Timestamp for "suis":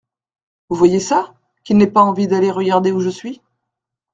3.11-3.39